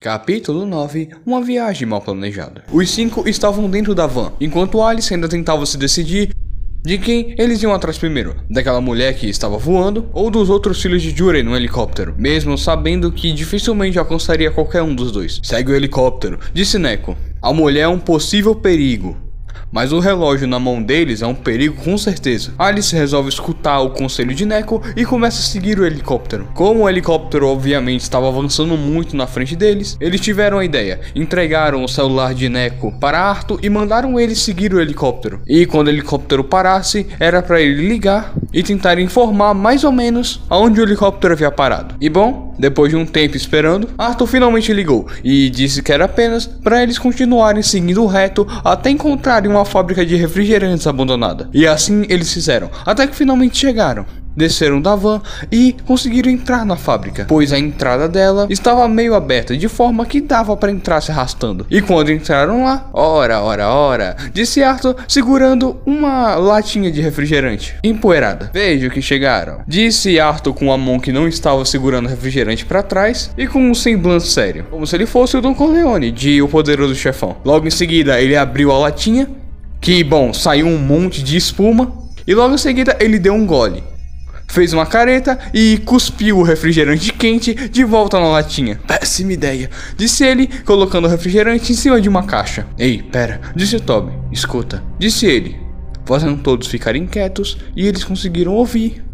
[0.00, 2.62] Capítulo 9 Uma viagem mal planejada.
[2.72, 6.30] Os cinco estavam dentro da van, enquanto Alice ainda tentava se decidir
[6.84, 11.02] de quem eles iam atrás primeiro, daquela mulher que estava voando ou dos outros filhos
[11.02, 15.40] de Jurei no helicóptero, mesmo sabendo que dificilmente alcançaria qualquer um dos dois.
[15.42, 17.16] Segue o helicóptero, disse Neko.
[17.42, 19.16] A mulher é um possível perigo,
[19.72, 22.52] mas o relógio na mão deles é um perigo com certeza.
[22.58, 26.48] Alice resolve escutar o conselho de Neko e começa a seguir o helicóptero.
[26.54, 31.84] Como o helicóptero obviamente estava avançando muito na frente deles, eles tiveram a ideia, entregaram
[31.84, 35.40] o celular de Neko para Arthur e mandaram ele seguir o helicóptero.
[35.46, 40.40] E quando o helicóptero parasse, era para ele ligar e tentar informar mais ou menos
[40.48, 41.94] aonde o helicóptero havia parado.
[42.00, 46.46] E bom, depois de um tempo esperando, Arthur finalmente ligou e disse que era apenas
[46.46, 51.48] para eles continuarem seguindo reto até encontrarem uma fábrica de refrigerantes abandonada.
[51.52, 54.04] E assim eles fizeram, até que finalmente chegaram
[54.38, 55.20] desceram da van
[55.50, 60.20] e conseguiram entrar na fábrica, pois a entrada dela estava meio aberta, de forma que
[60.20, 61.66] dava para entrar se arrastando.
[61.68, 68.50] E quando entraram lá, ora, ora, ora, disse Arthur segurando uma latinha de refrigerante empoeirada.
[68.54, 73.30] Vejo que chegaram, disse Arthur com a mão que não estava segurando refrigerante para trás
[73.36, 76.94] e com um semblante sério, como se ele fosse o Don Corleone de O Poderoso
[76.94, 77.36] Chefão.
[77.44, 79.28] Logo em seguida, ele abriu a latinha,
[79.80, 81.92] que bom, saiu um monte de espuma.
[82.26, 83.82] E logo em seguida ele deu um gole
[84.48, 88.80] fez uma careta e cuspiu o refrigerante quente de volta na latinha.
[88.86, 92.66] Péssima ideia, disse ele, colocando o refrigerante em cima de uma caixa.
[92.76, 94.12] Ei, pera, disse Toby.
[94.32, 95.56] Escuta, disse ele,
[96.04, 99.04] fazendo todos ficarem quietos e eles conseguiram ouvir.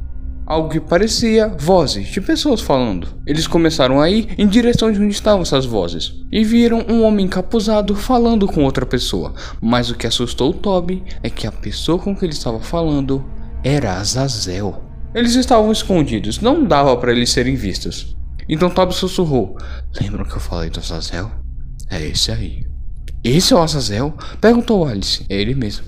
[0.46, 3.08] Algo que parecia vozes de pessoas falando.
[3.26, 7.24] Eles começaram a ir em direção de onde estavam essas vozes e viram um homem
[7.24, 9.32] encapuzado falando com outra pessoa.
[9.58, 13.24] Mas o que assustou Toby é que a pessoa com que ele estava falando
[13.62, 14.83] era Azazel.
[15.14, 18.16] Eles estavam escondidos, não dava para eles serem vistos.
[18.48, 19.56] Então Toby sussurrou:
[20.00, 21.30] Lembram que eu falei do Azazel?
[21.88, 22.66] É esse aí.
[23.22, 24.12] Esse é o Azazel?
[24.40, 25.24] Perguntou Alice.
[25.28, 25.86] É ele mesmo.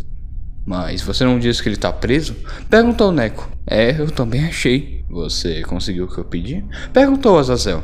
[0.65, 2.35] Mas você não disse que ele tá preso?
[2.71, 3.51] Perguntou Neco.
[3.67, 5.05] É, eu também achei.
[5.11, 6.65] Você conseguiu o que eu pedi?
[6.93, 7.83] Perguntou Azazel.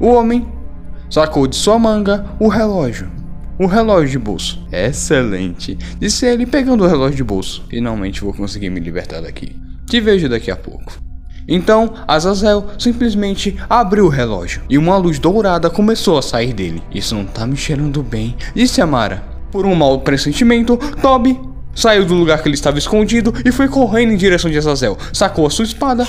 [0.00, 0.46] O homem
[1.10, 3.10] sacou de sua manga o relógio.
[3.58, 4.66] O relógio de bolso.
[4.72, 7.64] Excelente, disse ele pegando o relógio de bolso.
[7.68, 9.61] Finalmente vou conseguir me libertar daqui.
[9.92, 10.90] Te vejo daqui a pouco.
[11.46, 16.82] Então, Azazel simplesmente abriu o relógio e uma luz dourada começou a sair dele.
[16.94, 19.22] Isso não tá me cheirando bem, disse Amara.
[19.50, 21.38] Por um mau pressentimento, Toby
[21.74, 24.96] Saiu do lugar que ele estava escondido e foi correndo em direção de Azazel.
[25.12, 26.06] Sacou a sua espada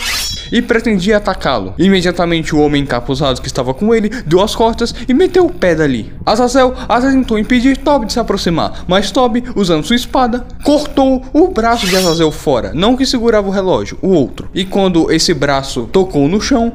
[0.51, 1.73] e pretendia atacá-lo.
[1.77, 5.73] Imediatamente o homem encapuzado que estava com ele deu as costas e meteu o pé
[5.73, 6.13] dali.
[6.25, 11.47] Azazel até tentou impedir Toby de se aproximar, mas Toby, usando sua espada, cortou o
[11.47, 14.49] braço de Azazel fora, não que segurava o relógio, o outro.
[14.53, 16.73] E quando esse braço tocou no chão,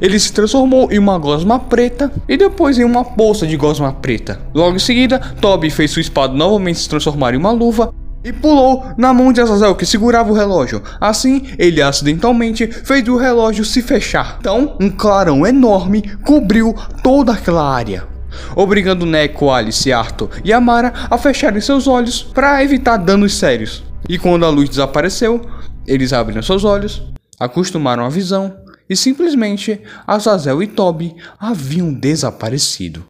[0.00, 4.40] ele se transformou em uma gosma preta e depois em uma bolsa de gosma preta.
[4.54, 7.92] Logo em seguida, Toby fez sua espada novamente se transformar em uma luva
[8.24, 10.82] e pulou na mão de Azazel que segurava o relógio.
[11.00, 14.36] Assim, ele acidentalmente fez o relógio se fechar.
[14.40, 18.06] Então, um clarão enorme cobriu toda aquela área.
[18.54, 23.82] Obrigando Neko, Alice, Arthur e Amara a fecharem seus olhos para evitar danos sérios.
[24.08, 25.40] E quando a luz desapareceu,
[25.86, 27.02] eles abriram seus olhos,
[27.38, 28.56] acostumaram a visão
[28.88, 33.04] e simplesmente Azazel e Toby haviam desaparecido.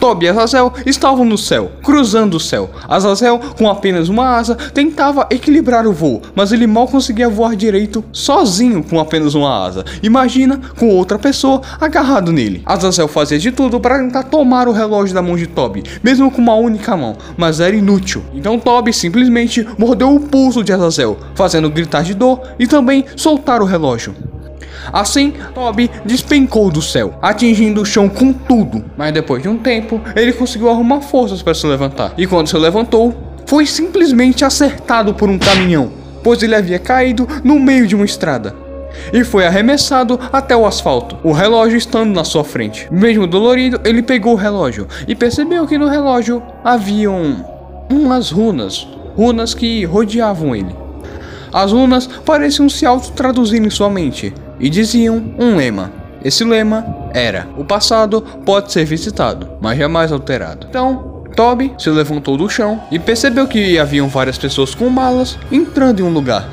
[0.00, 2.70] Toby e Azazel estavam no céu, cruzando o céu.
[2.88, 8.02] Azazel, com apenas uma asa, tentava equilibrar o voo, mas ele mal conseguia voar direito
[8.10, 9.84] sozinho com apenas uma asa.
[10.02, 12.62] Imagina com outra pessoa agarrado nele.
[12.64, 16.40] Azazel fazia de tudo para tentar tomar o relógio da mão de Toby, mesmo com
[16.40, 18.24] uma única mão, mas era inútil.
[18.32, 23.60] Então Toby simplesmente mordeu o pulso de Azazel, fazendo gritar de dor e também soltar
[23.60, 24.14] o relógio.
[24.92, 28.84] Assim, Toby despencou do céu, atingindo o chão com tudo.
[28.96, 32.12] Mas depois de um tempo, ele conseguiu arrumar forças para se levantar.
[32.16, 33.14] E quando se levantou,
[33.46, 35.90] foi simplesmente acertado por um caminhão,
[36.22, 38.54] pois ele havia caído no meio de uma estrada
[39.12, 42.88] e foi arremessado até o asfalto, o relógio estando na sua frente.
[42.90, 47.44] Mesmo dolorido, ele pegou o relógio e percebeu que no relógio haviam
[47.90, 48.86] umas runas,
[49.16, 50.74] runas que rodeavam ele.
[51.52, 55.90] As runas pareciam se auto-traduzir em sua mente e diziam um lema.
[56.24, 60.66] Esse lema era: O passado pode ser visitado, mas jamais alterado.
[60.68, 66.00] Então, Toby se levantou do chão e percebeu que haviam várias pessoas com malas entrando
[66.00, 66.48] em um lugar.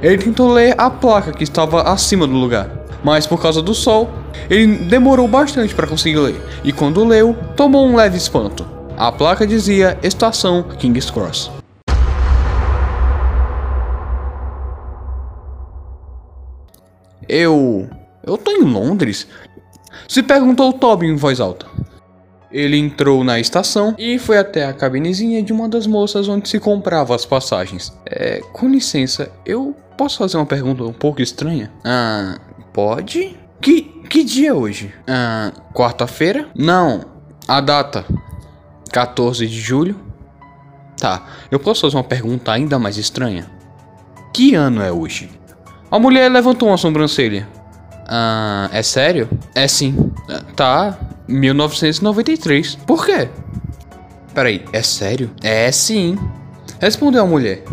[0.00, 2.70] Ele tentou ler a placa que estava acima do lugar,
[3.02, 4.08] mas por causa do sol,
[4.48, 8.66] ele demorou bastante para conseguir ler, e quando leu, tomou um leve espanto.
[8.96, 11.57] A placa dizia Estação King's Cross.
[17.28, 17.88] Eu.
[18.24, 19.26] Eu tô em Londres?
[20.06, 21.66] Se perguntou Toby em voz alta.
[22.50, 26.58] Ele entrou na estação e foi até a cabinezinha de uma das moças onde se
[26.58, 27.92] comprava as passagens.
[28.06, 31.70] É, com licença, eu posso fazer uma pergunta um pouco estranha?
[31.84, 32.38] Ah,
[32.72, 33.36] pode?
[33.60, 34.94] Que, que dia é hoje?
[35.06, 36.48] Ah, quarta-feira?
[36.54, 37.04] Não,
[37.46, 38.06] a data.
[38.90, 40.00] 14 de julho?
[40.98, 43.46] Tá, eu posso fazer uma pergunta ainda mais estranha?
[44.32, 45.37] Que ano é hoje?
[45.90, 47.48] A mulher levantou uma sobrancelha.
[48.06, 49.28] Ah, é sério?
[49.54, 50.12] É sim.
[50.54, 52.74] Tá, 1993.
[52.86, 53.28] Por quê?
[54.34, 55.30] Peraí, é sério?
[55.42, 56.18] É sim.
[56.80, 57.64] Respondeu a mulher.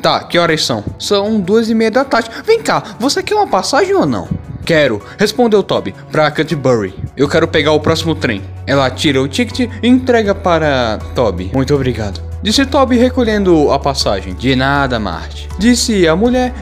[0.00, 0.84] Tá, que horas são?
[0.98, 2.28] São duas e meia da tarde.
[2.44, 4.28] Vem cá, você quer uma passagem ou não?
[4.64, 6.94] Quero, respondeu Toby, pra Canterbury.
[7.16, 8.42] Eu quero pegar o próximo trem.
[8.66, 11.50] Ela tira o ticket e entrega para Toby.
[11.54, 12.20] Muito obrigado.
[12.42, 14.34] Disse Toby recolhendo a passagem.
[14.34, 15.48] De nada, Marte.
[15.58, 16.52] Disse a mulher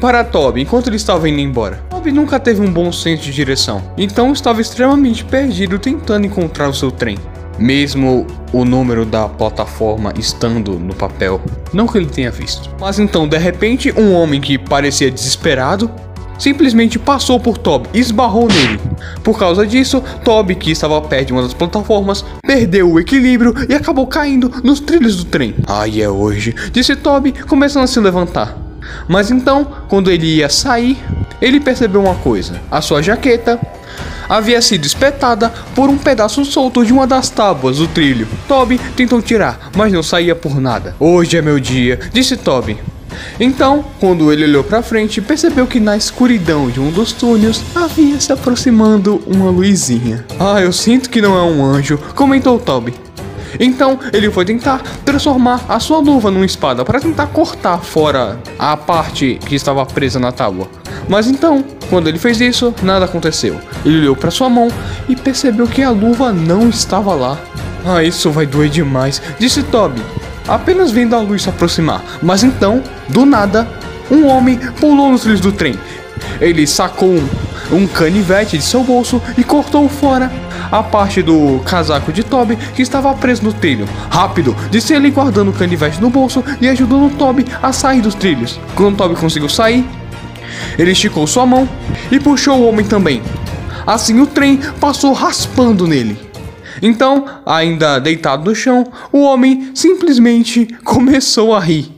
[0.00, 1.82] para Toby enquanto ele estava indo embora.
[1.90, 6.74] Toby nunca teve um bom senso de direção, então estava extremamente perdido tentando encontrar o
[6.74, 7.18] seu trem.
[7.58, 11.40] Mesmo o número da plataforma estando no papel,
[11.72, 12.70] não que ele tenha visto.
[12.78, 15.90] Mas então, de repente, um homem que parecia desesperado
[16.38, 18.80] simplesmente passou por Toby e esbarrou nele.
[19.24, 23.74] Por causa disso, Toby, que estava perto de uma das plataformas, perdeu o equilíbrio e
[23.74, 25.56] acabou caindo nos trilhos do trem.
[25.66, 28.67] Ai, é hoje, disse Toby, começando a se levantar.
[29.06, 30.98] Mas então, quando ele ia sair,
[31.40, 33.58] ele percebeu uma coisa: a sua jaqueta
[34.28, 38.28] havia sido espetada por um pedaço solto de uma das tábuas do trilho.
[38.46, 40.94] Toby tentou tirar, mas não saía por nada.
[41.00, 42.78] Hoje é meu dia, disse Toby.
[43.40, 48.20] Então, quando ele olhou para frente, percebeu que na escuridão de um dos túneis havia
[48.20, 50.24] se aproximando uma luzinha.
[50.38, 53.07] Ah, eu sinto que não é um anjo, comentou Toby.
[53.58, 58.76] Então ele foi tentar transformar a sua luva numa espada para tentar cortar fora a
[58.76, 60.68] parte que estava presa na tábua.
[61.08, 63.58] Mas então, quando ele fez isso, nada aconteceu.
[63.84, 64.68] Ele olhou para sua mão
[65.08, 67.38] e percebeu que a luva não estava lá.
[67.84, 70.02] Ah, isso vai doer demais, disse Toby,
[70.46, 72.02] apenas vendo a luz se aproximar.
[72.22, 73.66] Mas então, do nada,
[74.10, 75.74] um homem pulou nos trilhos do trem.
[76.40, 77.28] Ele sacou um,
[77.72, 80.30] um canivete de seu bolso e cortou fora
[80.70, 83.88] a parte do casaco de Toby que estava preso no trilho.
[84.10, 88.58] Rápido, disse ele guardando o canivete no bolso e ajudando Toby a sair dos trilhos.
[88.74, 89.84] Quando Toby conseguiu sair,
[90.78, 91.68] ele esticou sua mão
[92.10, 93.22] e puxou o homem também.
[93.86, 96.28] Assim o trem passou raspando nele.
[96.80, 101.90] Então, ainda deitado no chão, o homem simplesmente começou a rir.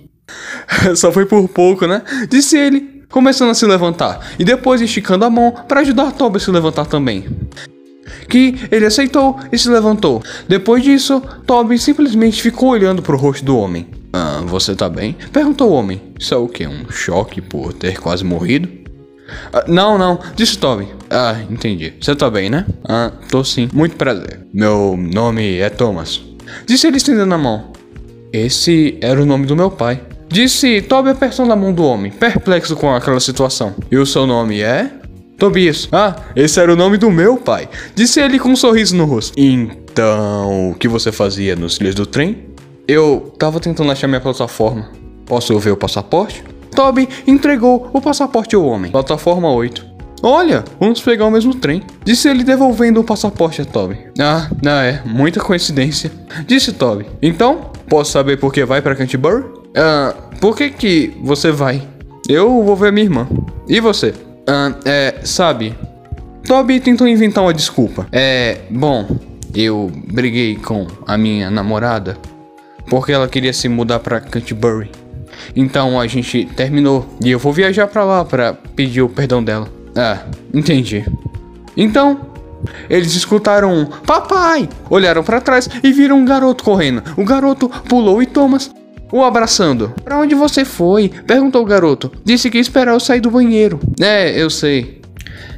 [0.96, 2.02] Só foi por pouco, né?
[2.28, 6.40] Disse ele, começando a se levantar e depois esticando a mão para ajudar Toby a
[6.40, 7.26] se levantar também
[8.28, 10.22] que ele aceitou e se levantou.
[10.48, 13.86] Depois disso, Toby simplesmente ficou olhando para o rosto do homem.
[14.12, 15.16] Ah, você tá bem?
[15.32, 16.00] Perguntou o homem.
[16.18, 16.66] Isso é o que?
[16.66, 18.68] Um choque por ter quase morrido?
[19.52, 20.88] Ah, não, não, disse Toby.
[21.08, 21.92] Ah, entendi.
[22.00, 22.66] Você tá bem, né?
[22.84, 23.68] Ah, tô sim.
[23.72, 24.40] Muito prazer.
[24.52, 26.20] Meu nome é Thomas.
[26.66, 27.72] Disse ele estendendo a mão.
[28.32, 30.00] Esse era o nome do meu pai.
[30.30, 33.74] Disse Toby apertando a mão do homem, perplexo com aquela situação.
[33.90, 34.88] E o seu nome é?
[35.36, 35.88] Tobias.
[35.90, 37.68] Ah, esse era o nome do meu pai.
[37.96, 39.32] Disse ele com um sorriso no rosto.
[39.36, 42.46] Então, o que você fazia nos trilhos do trem?
[42.86, 44.88] Eu tava tentando achar minha plataforma.
[45.26, 46.44] Posso ver o passaporte?
[46.76, 48.92] Toby entregou o passaporte ao homem.
[48.92, 49.84] Plataforma 8.
[50.22, 51.82] Olha, vamos pegar o mesmo trem.
[52.04, 53.98] Disse ele devolvendo o passaporte a Toby.
[54.20, 56.12] Ah, não é, muita coincidência.
[56.46, 57.06] Disse Toby.
[57.20, 59.59] Então, posso saber por que vai para Canterbury?
[59.76, 61.82] Ah, por que que você vai?
[62.28, 63.28] Eu vou ver minha irmã.
[63.68, 64.14] E você?
[64.46, 65.74] Ah, é, sabe,
[66.46, 68.06] Toby tentou inventar uma desculpa.
[68.10, 69.06] É, bom,
[69.54, 72.16] eu briguei com a minha namorada
[72.88, 74.90] porque ela queria se mudar para Canterbury.
[75.54, 79.68] Então a gente terminou e eu vou viajar para lá para pedir o perdão dela.
[79.94, 81.04] Ah, entendi.
[81.76, 82.20] Então,
[82.88, 87.02] eles escutaram um papai, olharam para trás e viram um garoto correndo.
[87.16, 88.70] O garoto pulou e Thomas
[89.12, 89.92] o abraçando.
[90.04, 91.08] Para onde você foi?
[91.26, 92.10] perguntou o garoto.
[92.24, 93.80] Disse que ia esperar eu sair do banheiro.
[94.00, 95.00] É, eu sei.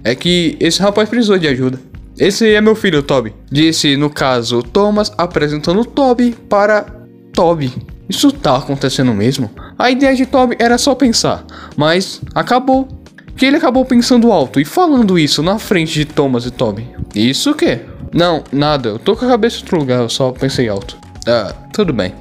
[0.04, 1.78] É que esse rapaz precisou de ajuda.
[2.18, 3.32] Esse é meu filho, Toby.
[3.50, 6.86] Disse, no caso, Thomas apresentando Toby para
[7.32, 7.72] Toby.
[8.08, 9.50] Isso tá acontecendo mesmo?
[9.78, 11.44] A ideia de Toby era só pensar,
[11.76, 12.86] mas acabou.
[13.34, 16.86] Que ele acabou pensando alto e falando isso na frente de Thomas e Toby.
[17.14, 17.80] Isso o quê?
[18.12, 20.98] Não, nada, eu tô com a cabeça em outro lugar, eu só pensei alto.
[21.26, 22.12] Ah, tudo bem.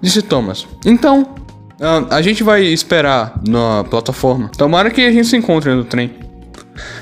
[0.00, 0.66] Disse Thomas.
[0.84, 1.34] Então,
[2.10, 4.48] a, gente vai esperar na plataforma.
[4.56, 6.12] Tomara que a gente se encontre no trem.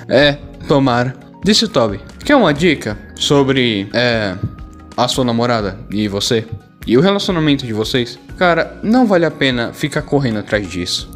[0.09, 1.15] É, tomara.
[1.45, 2.01] Disse Toby.
[2.25, 4.37] Quer uma dica sobre é,
[4.97, 6.47] a sua namorada e você?
[6.87, 8.19] E o relacionamento de vocês?
[8.39, 11.11] Cara, não vale a pena ficar correndo atrás disso.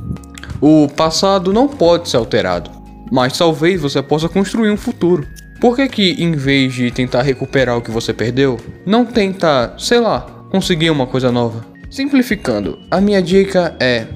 [0.60, 2.70] O passado não pode ser alterado,
[3.10, 5.26] mas talvez você possa construir um futuro.
[5.60, 10.00] Por que que em vez de tentar recuperar o que você perdeu, não tenta, sei
[10.00, 11.66] lá, conseguir uma coisa nova?
[11.90, 14.06] Simplificando, a minha dica é: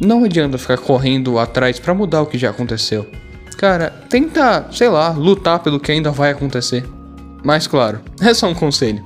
[0.00, 3.04] não adianta ficar correndo atrás para mudar o que já aconteceu.
[3.56, 6.86] Cara, tenta, sei lá, lutar pelo que ainda vai acontecer.
[7.42, 9.02] Mas claro, é só um conselho.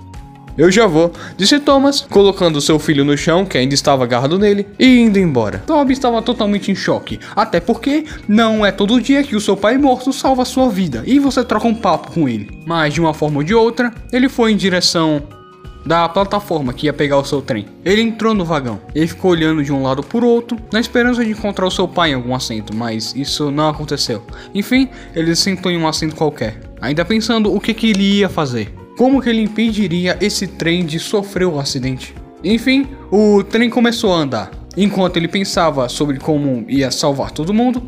[0.59, 4.67] Eu já vou, disse Thomas, colocando seu filho no chão, que ainda estava agarrado nele,
[4.79, 5.63] e indo embora.
[5.67, 9.79] Toby estava totalmente em choque, até porque não é todo dia que o seu pai
[9.79, 12.51] morto salva sua vida e você troca um papo com ele.
[12.67, 15.23] Mas de uma forma ou de outra, ele foi em direção
[15.85, 17.67] da plataforma que ia pegar o seu trem.
[17.85, 18.81] Ele entrou no vagão.
[18.95, 22.11] Ele ficou olhando de um lado por outro, na esperança de encontrar o seu pai
[22.11, 24.23] em algum assento, mas isso não aconteceu.
[24.55, 28.73] Enfim, ele sentou em um assento qualquer, ainda pensando o que, que ele ia fazer.
[28.97, 32.15] Como que ele impediria esse trem de sofrer o acidente?
[32.45, 34.51] Enfim, o trem começou a andar.
[34.77, 37.83] Enquanto ele pensava sobre como ia salvar todo mundo,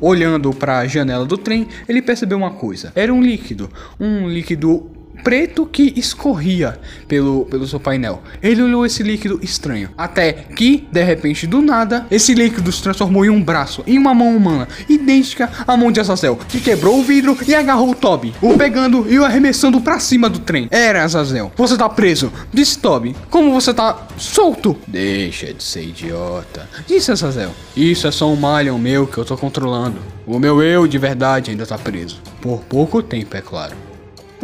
[0.00, 2.92] olhando para a janela do trem, ele percebeu uma coisa.
[2.94, 4.90] Era um líquido, um líquido
[5.24, 6.78] preto que escorria
[7.08, 8.22] pelo, pelo seu painel.
[8.42, 13.24] Ele olhou esse líquido estranho, até que, de repente, do nada, esse líquido se transformou
[13.24, 17.02] em um braço, em uma mão humana, idêntica à mão de Azazel, que quebrou o
[17.02, 20.68] vidro e agarrou o Toby, o pegando e o arremessando para cima do trem.
[20.70, 21.50] Era Azazel.
[21.56, 23.16] Você tá preso, disse Toby.
[23.30, 24.76] Como você tá solto?
[24.86, 27.50] Deixa de ser idiota, disse Azazel.
[27.74, 29.98] Isso é só um malhão meu que eu tô controlando.
[30.26, 32.20] O meu eu de verdade ainda tá preso.
[32.40, 33.83] Por pouco tempo, é claro.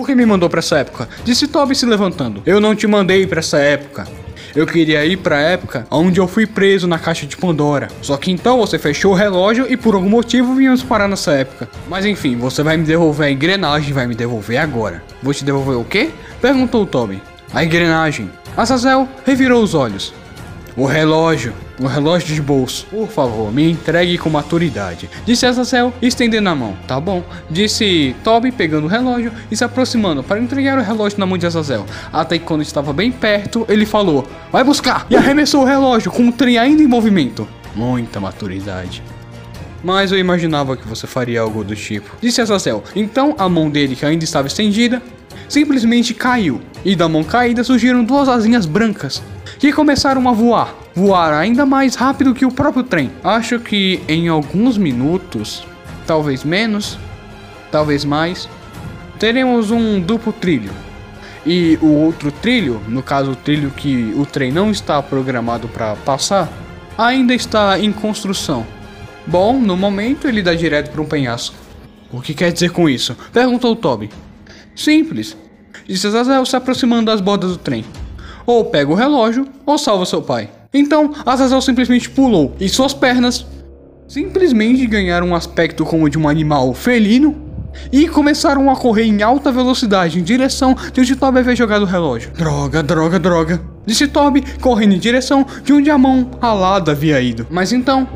[0.00, 1.06] Por que me mandou para essa época?
[1.24, 2.42] Disse Toby se levantando.
[2.46, 4.08] Eu não te mandei para essa época.
[4.56, 7.88] Eu queria ir para a época onde eu fui preso na caixa de Pandora.
[8.00, 11.68] Só que então você fechou o relógio e por algum motivo viemos parar nessa época.
[11.86, 15.02] Mas enfim, você vai me devolver a engrenagem, vai me devolver agora.
[15.22, 16.08] Vou te devolver o quê?
[16.40, 17.20] Perguntou Toby.
[17.52, 18.30] A engrenagem.
[18.56, 20.14] Azazel revirou os olhos.
[20.74, 22.86] O relógio, o relógio de bolso.
[22.90, 25.08] Por favor, me entregue com maturidade.
[25.24, 26.76] Disse Azazel, estendendo a mão.
[26.86, 27.24] Tá bom.
[27.48, 31.46] Disse Toby, pegando o relógio e se aproximando para entregar o relógio na mão de
[31.46, 31.86] Azazel.
[32.12, 35.06] Até que quando estava bem perto, ele falou: Vai buscar!
[35.08, 37.48] E arremessou o relógio com o trem ainda em movimento.
[37.74, 39.02] Muita maturidade.
[39.82, 42.14] Mas eu imaginava que você faria algo do tipo.
[42.20, 42.84] Disse Azazel.
[42.94, 45.02] Então a mão dele, que ainda estava estendida,
[45.48, 46.60] simplesmente caiu.
[46.84, 49.22] E da mão caída surgiram duas asinhas brancas
[49.60, 50.74] que começaram a voar.
[50.94, 53.12] Voar ainda mais rápido que o próprio trem.
[53.22, 55.62] Acho que em alguns minutos,
[56.06, 56.98] talvez menos,
[57.70, 58.48] talvez mais,
[59.18, 60.72] teremos um duplo trilho.
[61.46, 65.94] E o outro trilho, no caso o trilho que o trem não está programado para
[65.94, 66.50] passar,
[66.96, 68.66] ainda está em construção.
[69.26, 71.54] Bom, no momento ele dá direto para um penhasco.
[72.10, 73.14] O que quer dizer com isso?
[73.30, 74.10] Perguntou Toby.
[74.74, 75.36] Simples.
[75.86, 77.84] Disse Azazel se aproximando das bordas do trem.
[78.46, 80.50] Ou pega o relógio, ou salva seu pai.
[80.72, 83.44] Então, Azazel simplesmente pulou, e suas pernas
[84.06, 87.50] simplesmente ganharam um aspecto como de um animal felino
[87.92, 91.86] e começaram a correr em alta velocidade em direção de onde Toby havia jogado o
[91.86, 92.32] relógio.
[92.32, 93.60] Droga, droga, droga.
[93.86, 97.46] Disse Toby, correndo em direção de onde a mão alada havia ido.
[97.50, 98.08] Mas então,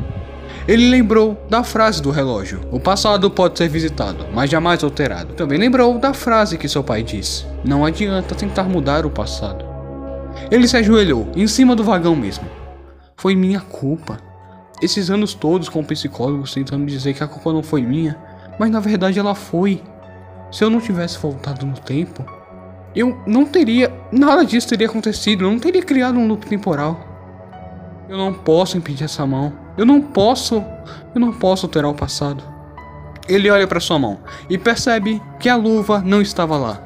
[0.67, 5.33] ele lembrou da frase do relógio: O passado pode ser visitado, mas jamais alterado.
[5.33, 9.74] Também lembrou da frase que seu pai disse: Não adianta tentar mudar o passado.
[10.51, 12.45] Ele se ajoelhou, em cima do vagão mesmo.
[13.17, 14.17] Foi minha culpa.
[14.81, 18.17] Esses anos todos com psicólogos tentando dizer que a culpa não foi minha,
[18.59, 19.81] mas na verdade ela foi.
[20.51, 22.23] Se eu não tivesse voltado no tempo,
[22.95, 23.91] eu não teria.
[24.11, 26.99] Nada disso teria acontecido, eu não teria criado um loop temporal.
[28.07, 29.51] Eu não posso impedir essa mão.
[29.77, 30.63] Eu não posso.
[31.13, 32.43] Eu não posso alterar o passado.
[33.27, 36.79] Ele olha para sua mão e percebe que a luva não estava lá,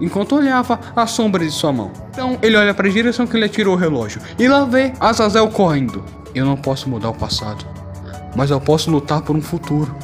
[0.00, 1.90] enquanto olhava a sombra de sua mão.
[2.10, 5.48] Então ele olha para a direção que ele atirou o relógio e lá vê Azazel
[5.48, 6.04] correndo.
[6.34, 7.64] Eu não posso mudar o passado,
[8.34, 9.94] mas eu posso lutar por um futuro.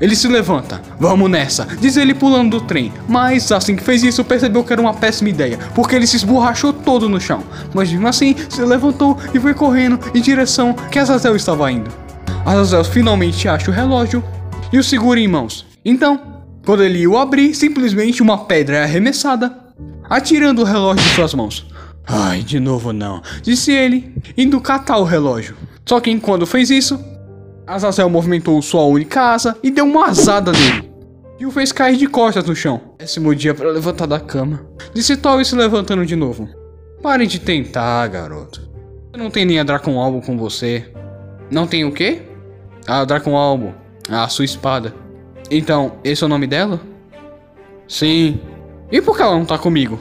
[0.00, 0.80] Ele se levanta.
[0.98, 2.90] Vamos nessa, diz ele pulando do trem.
[3.06, 6.72] Mas assim que fez isso, percebeu que era uma péssima ideia, porque ele se esborrachou
[6.72, 7.42] todo no chão.
[7.74, 11.90] Mas mesmo assim, se levantou e foi correndo em direção que Azazel estava indo.
[12.46, 14.24] Azazel finalmente acha o relógio
[14.72, 15.66] e o segura em mãos.
[15.84, 16.29] Então,
[16.70, 19.52] quando ele o abrir, simplesmente uma pedra é arremessada,
[20.08, 21.66] atirando o relógio de suas mãos.
[22.06, 25.56] Ai, de novo não, disse ele, indo catar o relógio.
[25.84, 27.04] Só que enquanto fez isso,
[27.66, 30.88] Azazel movimentou sua única asa e deu uma asada nele.
[31.40, 32.80] E o fez cair de costas no chão.
[32.98, 34.64] Péssimo dia para levantar da cama.
[34.94, 36.48] Disse Toby se levantando de novo.
[37.02, 38.60] Pare de tentar, garoto.
[39.10, 40.88] Você não tem nem a Dracon Albo com você.
[41.50, 42.22] Não tem o quê?
[42.86, 43.74] A Dracon Albo.
[44.08, 44.94] A sua espada.
[45.50, 46.80] Então, esse é o nome dela?
[47.88, 48.40] Sim.
[48.90, 49.98] E por que ela não tá comigo?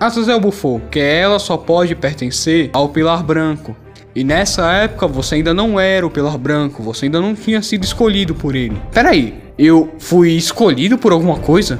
[0.00, 3.76] Azazel bufou que ela só pode pertencer ao Pilar Branco.
[4.14, 7.84] E nessa época você ainda não era o Pilar Branco, você ainda não tinha sido
[7.84, 8.80] escolhido por ele.
[8.92, 11.78] Peraí, eu fui escolhido por alguma coisa?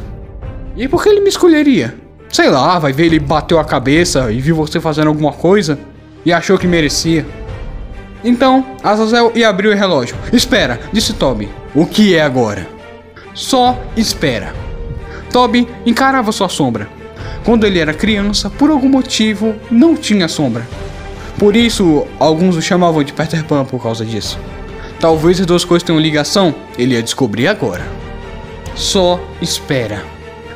[0.76, 1.94] E por que ele me escolheria?
[2.28, 5.78] Sei lá, vai ver ele bateu a cabeça e viu você fazendo alguma coisa
[6.24, 7.26] e achou que merecia.
[8.24, 10.16] Então, Azazel ia abrir o relógio.
[10.32, 11.48] Espera, disse Toby.
[11.74, 12.66] O que é agora?
[13.34, 14.54] Só espera.
[15.32, 16.88] Toby encarava sua sombra.
[17.44, 20.66] Quando ele era criança, por algum motivo, não tinha sombra.
[21.38, 24.38] Por isso, alguns o chamavam de Peter Pan por causa disso.
[25.00, 27.84] Talvez as duas coisas tenham ligação, ele ia descobrir agora.
[28.74, 30.04] Só espera.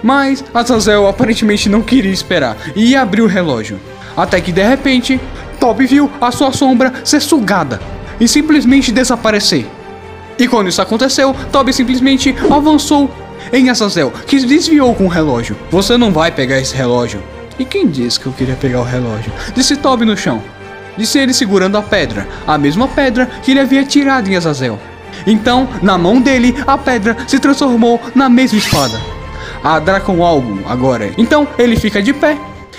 [0.03, 3.81] Mas Azazel aparentemente não queria esperar e abriu o relógio.
[4.17, 5.21] Até que de repente,
[5.59, 7.81] Toby viu a sua sombra ser sugada
[8.21, 9.67] e simplesmente desaparecer.
[10.39, 13.11] E quando isso aconteceu, Toby simplesmente avançou
[13.53, 15.57] em Azazel, que desviou com o relógio.
[15.71, 17.23] Você não vai pegar esse relógio.
[17.59, 19.33] E quem disse que eu queria pegar o relógio?
[19.55, 20.43] Disse Toby no chão.
[20.97, 24.79] Disse ele segurando a pedra, a mesma pedra que ele havia tirado em Azazel.
[25.27, 29.01] Então, na mão dele, a pedra se transformou na mesma espada.
[29.63, 31.11] A Dracon Album agora.
[31.19, 32.39] Então, ele fica de pé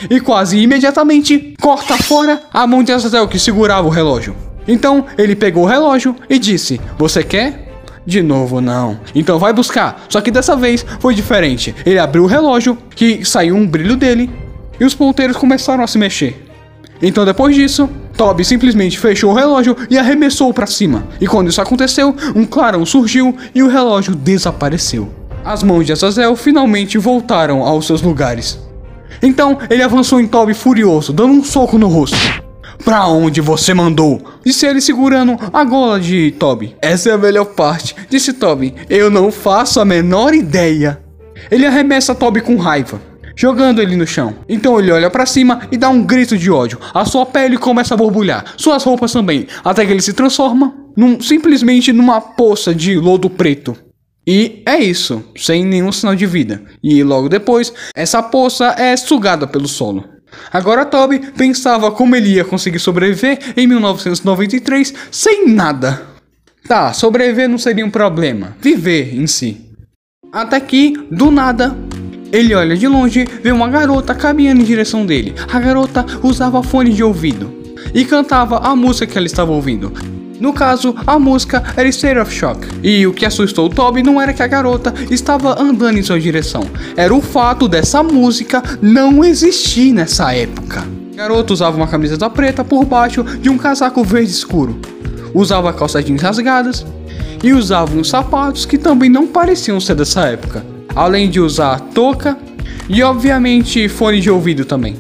[0.10, 4.47] e quase imediatamente corta fora a mão de Azazel que segurava o relógio.
[4.68, 7.68] Então, ele pegou o relógio e disse: Você quer?
[8.08, 8.98] De novo, não.
[9.14, 10.06] Então vai buscar.
[10.08, 11.76] Só que dessa vez foi diferente.
[11.86, 14.32] Ele abriu o relógio, que saiu um brilho dele,
[14.80, 16.48] e os ponteiros começaram a se mexer.
[17.02, 21.06] Então depois disso, Toby simplesmente fechou o relógio e arremessou para cima.
[21.20, 25.10] E quando isso aconteceu, um clarão surgiu e o relógio desapareceu.
[25.44, 28.58] As mãos de Azazel finalmente voltaram aos seus lugares.
[29.22, 32.47] Então ele avançou em Toby furioso, dando um soco no rosto.
[32.84, 34.22] Pra onde você mandou?
[34.46, 36.76] Disse ele segurando a gola de Toby.
[36.82, 38.74] Essa é a melhor parte, disse Toby.
[38.90, 41.02] Eu não faço a menor ideia.
[41.52, 43.02] Ele arremessa Toby com raiva,
[43.36, 44.36] jogando ele no chão.
[44.48, 46.80] Então ele olha para cima e dá um grito de ódio.
[46.94, 51.22] A sua pele começa a borbulhar, suas roupas também, até que ele se transforma num,
[51.22, 53.78] simplesmente numa poça de lodo preto.
[54.26, 56.62] E é isso, sem nenhum sinal de vida.
[56.84, 60.04] E logo depois, essa poça é sugada pelo solo.
[60.52, 66.02] Agora Toby pensava como ele ia conseguir sobreviver em 1993 sem nada.
[66.68, 69.62] Tá, sobreviver não seria um problema, viver em si.
[70.32, 71.76] Até que, do nada,
[72.32, 75.34] ele olha de longe, vê uma garota caminhando em direção dele.
[75.52, 77.54] A garota usava fone de ouvido
[77.94, 79.94] e cantava a música que ela estava ouvindo.
[80.40, 82.68] No caso, a música era State of Shock.
[82.84, 86.64] E o que assustou Toby não era que a garota estava andando em sua direção,
[86.96, 90.84] era o fato dessa música não existir nessa época.
[91.14, 94.80] A garota usava uma camiseta preta por baixo de um casaco verde escuro,
[95.34, 96.86] usava calças jeans rasgadas
[97.44, 100.64] e usava uns sapatos que também não pareciam ser dessa época,
[100.96, 102.38] além de usar touca
[102.88, 104.96] e obviamente fone de ouvido também.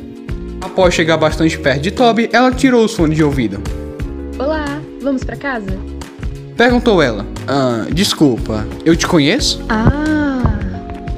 [0.60, 3.62] Após chegar bastante perto de Toby, ela tirou os fones de ouvido.
[5.02, 5.78] Vamos pra casa?
[6.56, 7.26] Perguntou ela.
[7.48, 9.64] Ah, desculpa, eu te conheço?
[9.70, 10.58] Ah,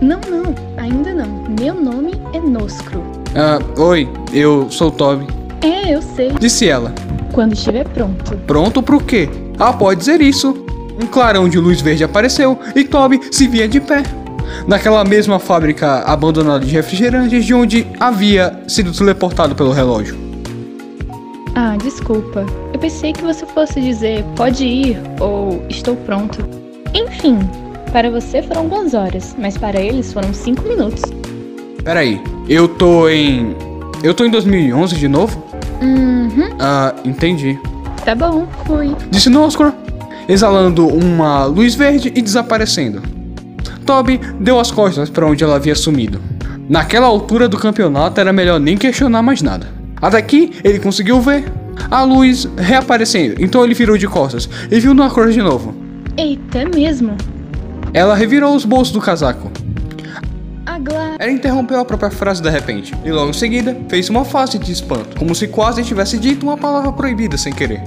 [0.01, 1.45] não, não, ainda não.
[1.59, 3.01] Meu nome é Noscro.
[3.35, 5.27] Ah, oi, eu sou Toby.
[5.61, 6.31] É, eu sei.
[6.39, 6.93] Disse ela.
[7.31, 8.35] Quando estiver pronto.
[8.45, 9.29] Pronto pro quê?
[9.57, 10.65] Ah, pode dizer isso.
[11.01, 14.03] Um clarão de luz verde apareceu e Toby se via de pé.
[14.67, 20.28] Naquela mesma fábrica abandonada de refrigerantes de onde havia sido teleportado pelo relógio.
[21.61, 22.45] Ah, desculpa.
[22.73, 26.39] Eu pensei que você fosse dizer pode ir ou estou pronto.
[26.93, 27.37] Enfim,
[27.91, 31.01] para você foram duas horas, mas para eles foram cinco minutos.
[31.83, 33.53] Peraí, eu tô em.
[34.01, 35.43] Eu tô em 2011 de novo?
[35.81, 37.59] Uhum, Ah, entendi.
[38.05, 38.95] tá bom, fui.
[39.11, 39.73] Disse Noscor,
[40.29, 43.01] exalando uma luz verde e desaparecendo.
[43.85, 46.21] Toby deu as costas para onde ela havia sumido.
[46.69, 49.77] Naquela altura do campeonato era melhor nem questionar mais nada.
[50.01, 51.51] Até que ele conseguiu ver
[51.89, 55.73] a luz reaparecendo, então ele virou de costas e viu Noscor de novo.
[56.17, 57.15] Eita, é mesmo?
[57.93, 59.51] Ela revirou os bolsos do casaco.
[61.19, 64.71] Ela interrompeu a própria frase de repente, e logo em seguida fez uma face de
[64.71, 67.81] espanto, como se quase tivesse dito uma palavra proibida sem querer.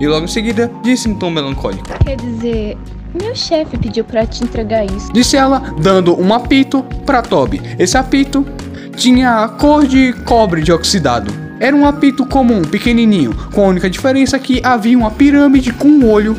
[0.00, 2.78] E logo em seguida disse em tom melancólico: Quer dizer,
[3.20, 5.12] meu chefe pediu pra te entregar isso.
[5.12, 7.60] Disse ela, dando um apito para Toby.
[7.78, 8.46] Esse apito
[8.96, 11.32] tinha a cor de cobre de oxidado.
[11.58, 16.10] Era um apito comum, pequenininho, com a única diferença que havia uma pirâmide com um
[16.10, 16.36] olho,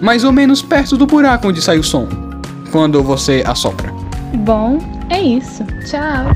[0.00, 2.08] mais ou menos perto do buraco onde sai o som,
[2.72, 3.92] quando você assopra.
[4.34, 4.78] Bom,
[5.08, 5.64] é isso.
[5.88, 6.32] Tchau.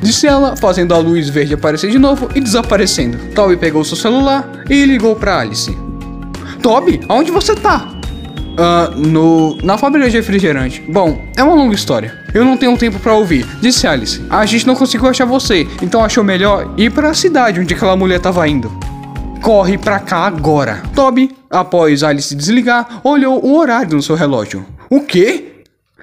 [0.00, 3.18] Disse ela, fazendo a luz verde aparecer de novo e desaparecendo.
[3.34, 5.76] Toby pegou seu celular e ligou para Alice.
[6.62, 7.97] Toby, aonde você tá?
[8.58, 9.56] Ah, no.
[9.62, 10.82] na fábrica de refrigerante.
[10.88, 12.18] Bom, é uma longa história.
[12.34, 14.20] Eu não tenho tempo pra ouvir, disse Alice.
[14.28, 17.96] A gente não conseguiu achar você, então achou melhor ir para a cidade onde aquela
[17.96, 18.70] mulher tava indo.
[19.40, 20.82] corre pra cá agora.
[20.94, 24.66] Toby, após Alice desligar, olhou o horário no seu relógio.
[24.90, 25.62] O quê?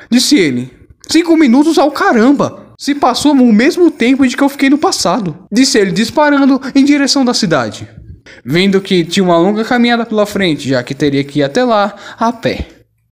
[0.09, 0.71] Disse ele.
[1.09, 2.63] Cinco minutos ao caramba!
[2.79, 5.35] Se passou o mesmo tempo de que eu fiquei no passado.
[5.51, 7.87] Disse ele disparando em direção da cidade.
[8.43, 11.95] Vendo que tinha uma longa caminhada pela frente, já que teria que ir até lá
[12.17, 12.74] a pé.